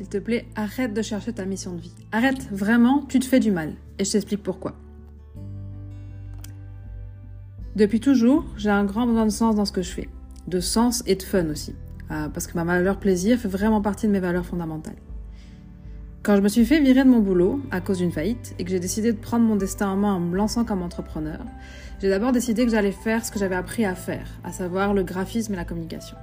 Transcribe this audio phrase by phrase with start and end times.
[0.00, 1.92] s'il te plaît, arrête de chercher ta mission de vie.
[2.10, 3.74] Arrête, vraiment, tu te fais du mal.
[3.98, 4.74] Et je t'explique pourquoi.
[7.76, 10.08] Depuis toujours, j'ai un grand besoin de sens dans ce que je fais.
[10.48, 11.74] De sens et de fun aussi.
[12.10, 14.96] Euh, parce que ma valeur plaisir fait vraiment partie de mes valeurs fondamentales.
[16.22, 18.70] Quand je me suis fait virer de mon boulot à cause d'une faillite et que
[18.70, 21.40] j'ai décidé de prendre mon destin en main en me lançant comme entrepreneur,
[22.00, 25.02] j'ai d'abord décidé que j'allais faire ce que j'avais appris à faire, à savoir le
[25.02, 26.16] graphisme et la communication.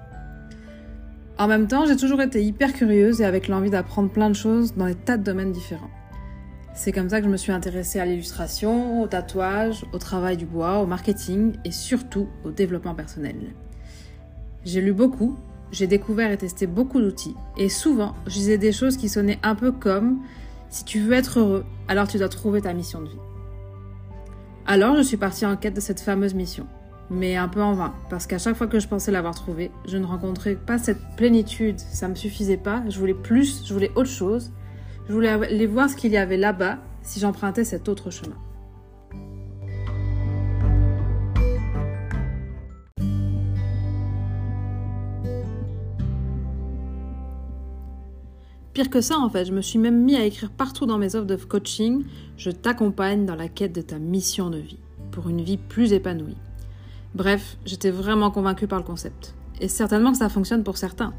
[1.40, 4.74] En même temps, j'ai toujours été hyper curieuse et avec l'envie d'apprendre plein de choses
[4.76, 5.92] dans des tas de domaines différents.
[6.74, 10.46] C'est comme ça que je me suis intéressée à l'illustration, au tatouage, au travail du
[10.46, 13.36] bois, au marketing et surtout au développement personnel.
[14.66, 15.38] J'ai lu beaucoup,
[15.72, 19.56] j'ai découvert et testé beaucoup d'outils et souvent je disais des choses qui sonnaient un
[19.56, 20.20] peu comme
[20.70, 23.20] si tu veux être heureux, alors tu dois trouver ta mission de vie.
[24.66, 26.68] Alors je suis partie en quête de cette fameuse mission,
[27.10, 29.98] mais un peu en vain, parce qu'à chaque fois que je pensais l'avoir trouvée, je
[29.98, 34.10] ne rencontrais pas cette plénitude, ça me suffisait pas, je voulais plus, je voulais autre
[34.10, 34.52] chose,
[35.08, 38.36] je voulais aller voir ce qu'il y avait là-bas si j'empruntais cet autre chemin.
[48.74, 51.16] Pire que ça, en fait, je me suis même mis à écrire partout dans mes
[51.16, 52.04] offres de coaching
[52.38, 54.78] Je t'accompagne dans la quête de ta mission de vie,
[55.10, 56.38] pour une vie plus épanouie.
[57.16, 59.34] Bref, j'étais vraiment convaincue par le concept.
[59.60, 61.14] Et certainement que ça fonctionne pour certains.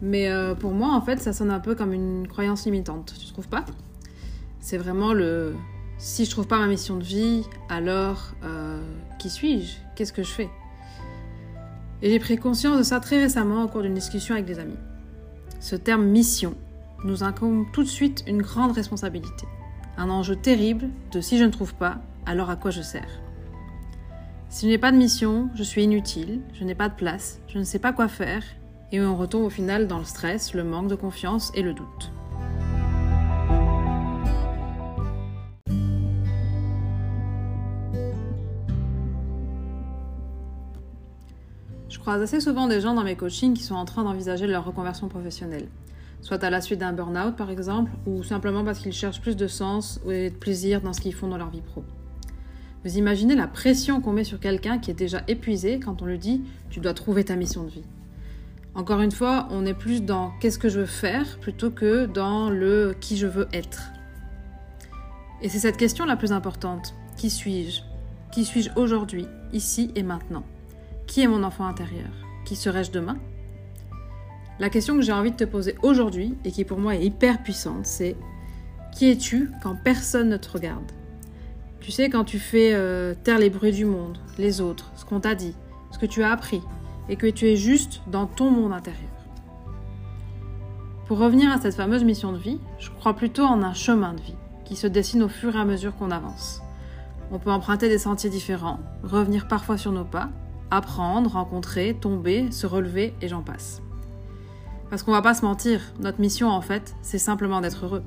[0.00, 3.32] Mais euh, pour moi, en fait, ça sonne un peu comme une croyance limitante, tu
[3.32, 3.64] trouves pas?
[4.60, 5.54] C'est vraiment le
[5.98, 8.80] si je trouve pas ma mission de vie, alors euh,
[9.18, 9.78] qui suis-je?
[9.96, 10.48] Qu'est-ce que je fais?
[12.02, 14.76] Et j'ai pris conscience de ça très récemment au cours d'une discussion avec des amis.
[15.58, 16.54] Ce terme mission
[17.04, 19.46] nous incombe tout de suite une grande responsabilité.
[19.96, 23.20] Un enjeu terrible de si je ne trouve pas, alors à quoi je sers?
[24.50, 27.58] Si je n'ai pas de mission, je suis inutile, je n'ai pas de place, je
[27.58, 28.42] ne sais pas quoi faire,
[28.92, 32.10] et on retombe au final dans le stress, le manque de confiance et le doute.
[41.90, 44.64] Je croise assez souvent des gens dans mes coachings qui sont en train d'envisager leur
[44.64, 45.68] reconversion professionnelle.
[46.22, 49.46] Soit à la suite d'un burn-out par exemple, ou simplement parce qu'ils cherchent plus de
[49.46, 51.84] sens et de plaisir dans ce qu'ils font dans leur vie pro.
[52.84, 56.18] Vous imaginez la pression qu'on met sur quelqu'un qui est déjà épuisé quand on lui
[56.18, 57.84] dit tu dois trouver ta mission de vie.
[58.74, 62.50] Encore une fois, on est plus dans qu'est-ce que je veux faire plutôt que dans
[62.50, 63.90] le qui je veux être.
[65.42, 66.94] Et c'est cette question la plus importante.
[67.16, 67.82] Qui suis-je?
[68.30, 70.44] Qui suis-je aujourd'hui, ici et maintenant?
[71.06, 72.10] Qui est mon enfant intérieur?
[72.44, 73.18] Qui serai-je demain?
[74.60, 77.42] La question que j'ai envie de te poser aujourd'hui et qui pour moi est hyper
[77.42, 78.16] puissante, c'est
[78.94, 80.92] qui es-tu quand personne ne te regarde?
[81.80, 85.20] Tu sais, quand tu fais euh, taire les bruits du monde, les autres, ce qu'on
[85.20, 85.54] t'a dit,
[85.90, 86.60] ce que tu as appris,
[87.08, 89.10] et que tu es juste dans ton monde intérieur.
[91.06, 94.20] Pour revenir à cette fameuse mission de vie, je crois plutôt en un chemin de
[94.20, 96.60] vie qui se dessine au fur et à mesure qu'on avance.
[97.30, 100.28] On peut emprunter des sentiers différents, revenir parfois sur nos pas,
[100.70, 103.80] apprendre, rencontrer, tomber, se relever et j'en passe.
[104.90, 108.02] Parce qu'on va pas se mentir, notre mission en fait, c'est simplement d'être heureux.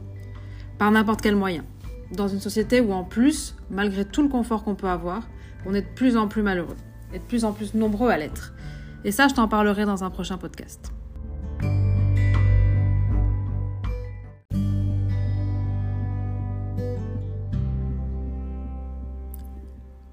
[0.77, 1.63] Par n'importe quel moyen.
[2.11, 5.29] Dans une société où en plus, malgré tout le confort qu'on peut avoir,
[5.66, 6.75] on est de plus en plus malheureux
[7.13, 8.53] et de plus en plus nombreux à l'être.
[9.05, 10.91] Et ça, je t'en parlerai dans un prochain podcast.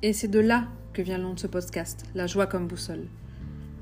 [0.00, 3.08] Et c'est de là que vient le nom de ce podcast, la joie comme boussole.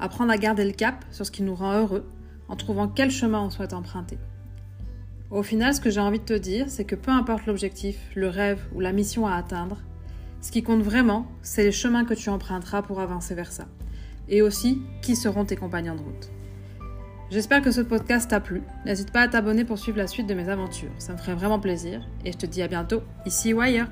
[0.01, 2.09] Apprendre à garder le cap sur ce qui nous rend heureux
[2.49, 4.19] en trouvant quel chemin on souhaite emprunter.
[5.31, 8.29] Au final, ce que j'ai envie de te dire, c'est que peu importe l'objectif, le
[8.29, 9.79] rêve ou la mission à atteindre,
[10.41, 13.67] ce qui compte vraiment, c'est les chemins que tu emprunteras pour avancer vers ça
[14.29, 16.31] et aussi qui seront tes compagnons de route.
[17.31, 18.63] J'espère que ce podcast t'a plu.
[18.85, 20.93] N'hésite pas à t'abonner pour suivre la suite de mes aventures.
[20.99, 22.09] Ça me ferait vraiment plaisir.
[22.25, 23.89] Et je te dis à bientôt, ici ou ailleurs.